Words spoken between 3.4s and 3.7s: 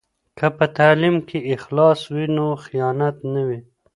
وي.